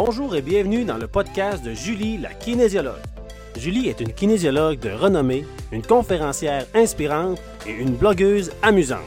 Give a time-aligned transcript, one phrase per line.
[0.00, 3.02] Bonjour et bienvenue dans le podcast de Julie, la kinésiologue.
[3.56, 9.00] Julie est une kinésiologue de renommée, une conférencière inspirante et une blogueuse amusante.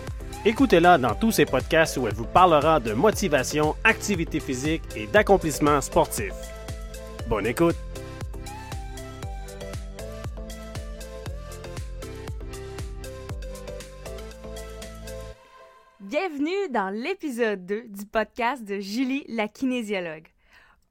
[0.43, 5.79] Écoutez-la dans tous ses podcasts où elle vous parlera de motivation, activité physique et d'accomplissement
[5.79, 6.33] sportif.
[7.29, 7.77] Bonne écoute!
[16.01, 20.30] Bienvenue dans l'épisode 2 du podcast de Julie la kinésiologue.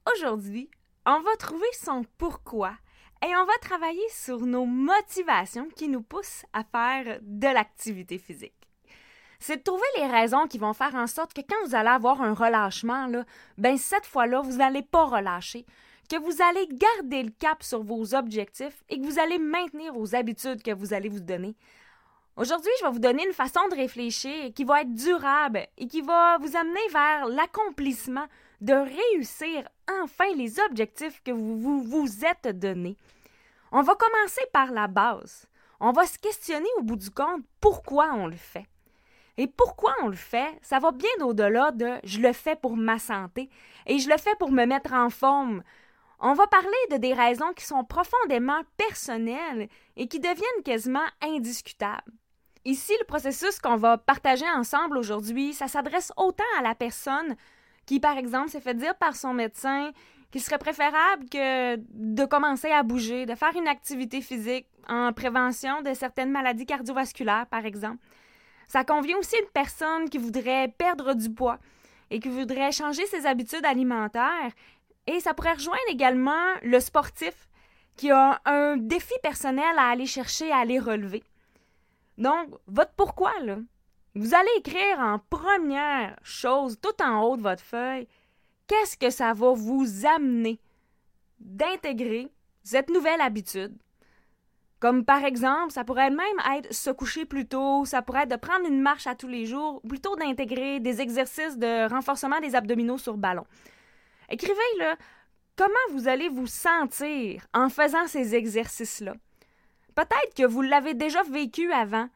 [0.09, 0.69] Aujourd'hui,
[1.05, 2.73] on va trouver son pourquoi
[3.23, 8.55] et on va travailler sur nos motivations qui nous poussent à faire de l'activité physique.
[9.39, 12.21] C'est de trouver les raisons qui vont faire en sorte que quand vous allez avoir
[12.21, 13.11] un relâchement,
[13.57, 15.65] ben cette fois-là, vous n'allez pas relâcher,
[16.09, 20.15] que vous allez garder le cap sur vos objectifs et que vous allez maintenir vos
[20.15, 21.55] habitudes que vous allez vous donner.
[22.37, 26.01] Aujourd'hui, je vais vous donner une façon de réfléchir qui va être durable et qui
[26.01, 28.25] va vous amener vers l'accomplissement
[28.61, 29.67] de réussir
[30.03, 32.95] enfin les objectifs que vous vous, vous êtes donnés.
[33.71, 35.47] On va commencer par la base.
[35.79, 38.67] On va se questionner au bout du compte pourquoi on le fait?
[39.37, 42.99] Et pourquoi on le fait, ça va bien au-delà de je le fais pour ma
[42.99, 43.49] santé
[43.87, 45.63] et je le fais pour me mettre en forme.
[46.19, 52.13] On va parler de des raisons qui sont profondément personnelles et qui deviennent quasiment indiscutables.
[52.63, 57.35] Ici, le processus qu'on va partager ensemble aujourd'hui, ça s'adresse autant à la personne
[57.91, 59.91] qui, par exemple, s'est fait dire par son médecin
[60.31, 65.93] qu'il serait préférable de commencer à bouger, de faire une activité physique en prévention de
[65.93, 67.97] certaines maladies cardiovasculaires, par exemple.
[68.69, 71.59] Ça convient aussi à une personne qui voudrait perdre du poids
[72.09, 74.53] et qui voudrait changer ses habitudes alimentaires.
[75.05, 77.49] Et ça pourrait rejoindre également le sportif
[77.97, 81.23] qui a un défi personnel à aller chercher, à aller relever.
[82.17, 83.57] Donc, votre pourquoi, là,
[84.15, 88.07] vous allez écrire en première chose, tout en haut de votre feuille,
[88.67, 90.59] qu'est-ce que ça va vous amener
[91.39, 92.29] d'intégrer
[92.63, 93.75] cette nouvelle habitude?
[94.79, 98.35] Comme par exemple, ça pourrait même être se coucher plus tôt, ça pourrait être de
[98.35, 102.55] prendre une marche à tous les jours, ou plutôt d'intégrer des exercices de renforcement des
[102.55, 103.45] abdominaux sur ballon.
[104.27, 104.95] Écrivez le
[105.55, 109.13] comment vous allez vous sentir en faisant ces exercices-là?
[109.93, 112.07] Peut-être que vous l'avez déjà vécu avant,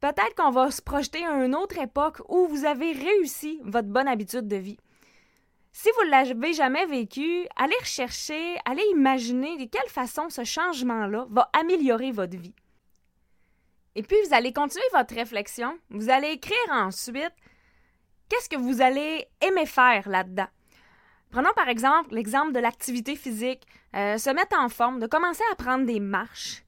[0.00, 4.08] Peut-être qu'on va se projeter à une autre époque où vous avez réussi votre bonne
[4.08, 4.78] habitude de vie.
[5.72, 11.26] Si vous ne l'avez jamais vécu, allez rechercher, allez imaginer de quelle façon ce changement-là
[11.30, 12.54] va améliorer votre vie.
[13.94, 15.78] Et puis, vous allez continuer votre réflexion.
[15.90, 17.34] Vous allez écrire ensuite
[18.28, 20.48] qu'est-ce que vous allez aimer faire là-dedans.
[21.30, 25.56] Prenons par exemple l'exemple de l'activité physique, euh, se mettre en forme, de commencer à
[25.56, 26.64] prendre des marches.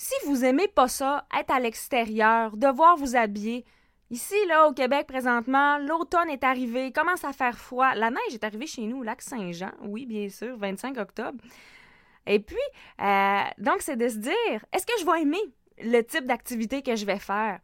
[0.00, 3.64] Si vous aimez pas ça, être à l'extérieur, devoir vous habiller,
[4.10, 7.94] Ici, là, au Québec, présentement, l'automne est arrivé, commence à faire froid.
[7.94, 11.36] La neige est arrivée chez nous, au lac Saint-Jean, oui, bien sûr, 25 octobre.
[12.26, 12.56] Et puis,
[13.02, 15.42] euh, donc, c'est de se dire, est-ce que je vais aimer
[15.82, 17.60] le type d'activité que je vais faire?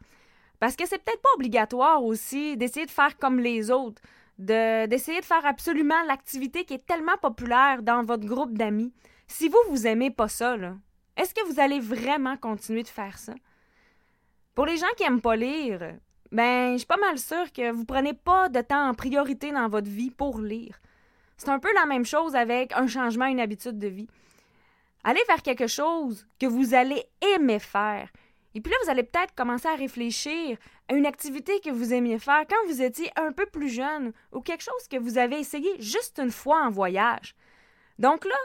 [0.61, 4.03] Parce que c'est peut-être pas obligatoire aussi d'essayer de faire comme les autres,
[4.39, 8.93] d'essayer de, faire absolument l'activité qui est tellement populaire dans votre groupe d'amis.
[9.29, 10.75] Si vous, vous aimez pas ça, là,
[11.17, 13.35] est-ce que vous allez vraiment continuer de faire ça?
[14.55, 15.97] Pour les gens qui n'aiment pas lire,
[16.31, 19.69] ben, je suis pas mal sûre que vous prenez pas de temps en priorité dans
[19.69, 20.81] votre vie pour lire.
[21.37, 24.09] C'est un peu la même chose avec un changement, une habitude de vie.
[25.03, 27.05] Allez faire quelque chose que vous allez
[27.35, 28.09] aimer faire.
[28.55, 30.57] Et puis là, vous allez peut-être commencer à réfléchir
[30.89, 34.41] à une activité que vous aimiez faire quand vous étiez un peu plus jeune ou
[34.41, 37.35] quelque chose que vous avez essayé juste une fois en voyage.
[37.99, 38.37] Donc là,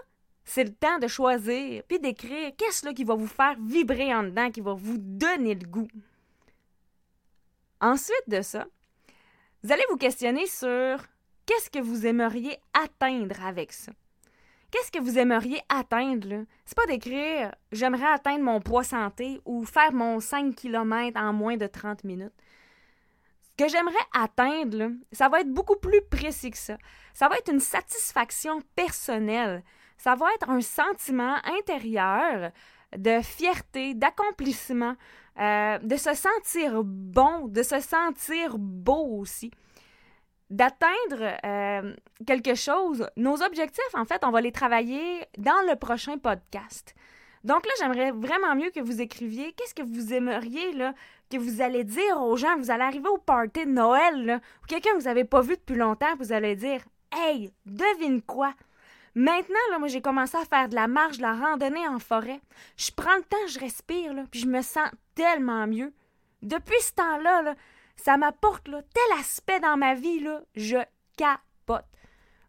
[0.49, 4.49] c'est le temps de choisir puis d'écrire qu'est-ce qui va vous faire vibrer en dedans,
[4.49, 5.87] qui va vous donner le goût.
[7.79, 8.65] Ensuite de ça,
[9.63, 11.05] vous allez vous questionner sur
[11.45, 13.91] qu'est-ce que vous aimeriez atteindre avec ça.
[14.71, 16.45] Qu'est-ce que vous aimeriez atteindre?
[16.65, 21.57] C'est pas d'écrire j'aimerais atteindre mon poids santé ou faire mon 5 km en moins
[21.57, 22.33] de 30 minutes.
[23.43, 26.77] Ce que j'aimerais atteindre, ça va être beaucoup plus précis que ça.
[27.13, 29.63] Ça va être une satisfaction personnelle
[29.99, 32.51] ça va être un sentiment intérieur
[32.97, 34.95] de fierté, d'accomplissement,
[35.39, 39.51] euh, de se sentir bon, de se sentir beau aussi,
[40.49, 41.93] d'atteindre euh,
[42.25, 43.07] quelque chose.
[43.17, 46.95] Nos objectifs, en fait, on va les travailler dans le prochain podcast.
[47.43, 50.93] Donc là, j'aimerais vraiment mieux que vous écriviez qu'est-ce que vous aimeriez là,
[51.29, 52.57] que vous allez dire aux gens?
[52.57, 55.55] Vous allez arriver au party de Noël, là, ou quelqu'un que vous n'avez pas vu
[55.55, 56.81] depuis longtemps, vous allez dire
[57.11, 58.53] Hey, devine quoi?
[59.19, 62.39] Maintenant, là, moi, j'ai commencé à faire de la marche, de la randonnée en forêt.
[62.77, 65.91] Je prends le temps, je respire, puis je me sens tellement mieux.
[66.41, 67.55] Depuis ce temps-là, là,
[67.97, 70.77] ça m'apporte tel aspect dans ma vie, là, je
[71.17, 71.83] capote.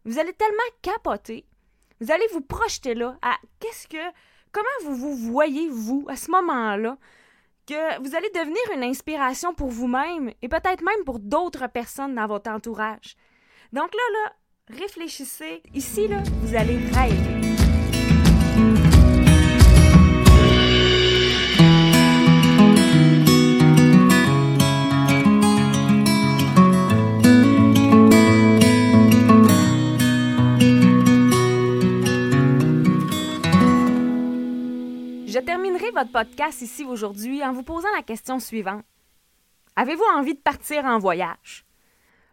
[0.05, 1.45] vous allez tellement capoter,
[1.99, 4.15] vous allez vous projeter là à qu'est-ce que,
[4.53, 6.97] comment vous vous voyez, vous, à ce moment-là,
[7.67, 12.27] que vous allez devenir une inspiration pour vous-même et peut-être même pour d'autres personnes dans
[12.27, 13.17] votre entourage.
[13.73, 14.33] Donc là, là,
[14.77, 15.61] réfléchissez.
[15.73, 17.41] Ici, là, vous allez rêver.
[35.27, 38.83] Je terminerai votre podcast ici aujourd'hui en vous posant la question suivante.
[39.75, 41.65] Avez-vous envie de partir en voyage?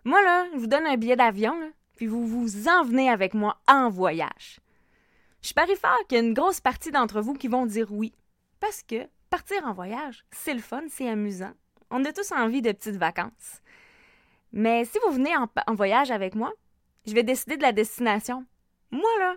[0.05, 0.19] Moi,
[0.53, 1.55] je vous donne un billet d'avion,
[1.99, 4.61] puis vous vous en venez avec moi en voyage.
[5.43, 8.15] Je parie fort qu'il y a une grosse partie d'entre vous qui vont dire oui.
[8.61, 11.53] Parce que partir en voyage, c'est le fun, c'est amusant.
[11.91, 13.63] On a tous envie de petites vacances.
[14.53, 16.53] Mais si vous venez en, voyage avec moi,
[17.05, 18.45] je vais décider de la destination.
[18.93, 19.35] Moi, là,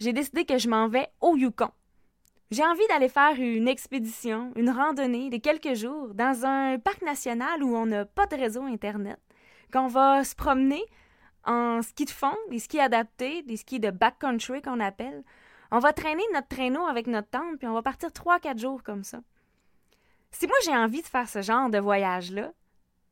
[0.00, 1.70] j'ai décidé que je m'en vais au Yukon.
[2.50, 7.62] J'ai envie d'aller faire une expédition, une randonnée de quelques jours dans un parc national
[7.62, 9.20] où on n'a pas de réseau Internet,
[9.72, 10.82] qu'on va se promener
[11.46, 15.22] en ski de fond, des skis adaptés, des skis de backcountry qu'on appelle.
[15.70, 18.82] On va traîner notre traîneau avec notre tente, puis on va partir trois, quatre jours
[18.82, 19.20] comme ça.
[20.30, 22.52] Si moi j'ai envie de faire ce genre de voyage-là,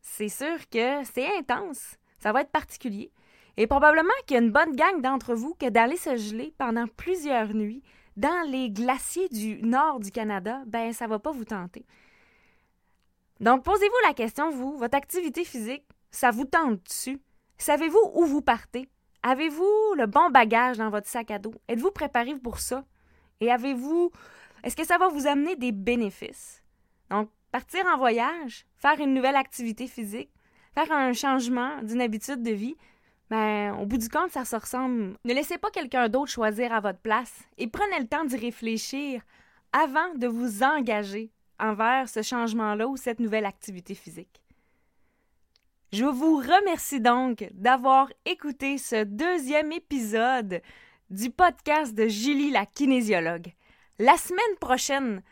[0.00, 3.12] c'est sûr que c'est intense, ça va être particulier.
[3.56, 6.86] Et probablement qu'il y a une bonne gang d'entre vous que d'aller se geler pendant
[6.86, 7.82] plusieurs nuits
[8.16, 11.84] dans les glaciers du nord du Canada, ben ça va pas vous tenter.
[13.40, 17.20] Donc posez-vous la question vous, votre activité physique, ça vous tente dessus
[17.62, 18.88] Savez-vous où vous partez?
[19.22, 21.54] Avez-vous le bon bagage dans votre sac à dos?
[21.68, 22.84] Êtes-vous préparé pour ça?
[23.40, 24.10] Et avez-vous
[24.64, 26.60] est-ce que ça va vous amener des bénéfices?
[27.08, 30.30] Donc partir en voyage, faire une nouvelle activité physique,
[30.74, 32.74] faire un changement d'une habitude de vie,
[33.30, 35.16] ben, au bout du compte, ça se ressemble.
[35.24, 39.22] Ne laissez pas quelqu'un d'autre choisir à votre place et prenez le temps d'y réfléchir
[39.72, 41.30] avant de vous engager
[41.60, 44.41] envers ce changement-là ou cette nouvelle activité physique.
[45.92, 50.62] Je vous remercie donc d'avoir écouté ce deuxième épisode
[51.10, 53.52] du podcast de Julie la kinésiologue.
[53.98, 55.22] La semaine prochaine,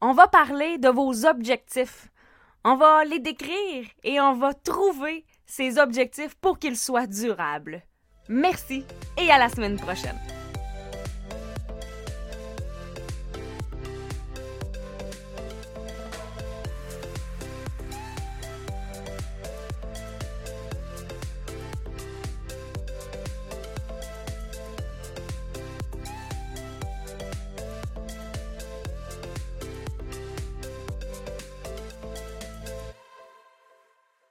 [0.00, 2.12] on va parler de vos objectifs.
[2.62, 7.82] On va les décrire et on va trouver ses objectifs pour qu'ils soient durables.
[8.28, 8.84] Merci
[9.20, 10.18] et à la semaine prochaine.